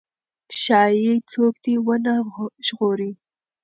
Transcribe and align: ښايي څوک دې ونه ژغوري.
ښايي 0.59 1.13
څوک 1.31 1.53
دې 1.63 1.75
ونه 1.85 2.13
ژغوري. 2.65 3.11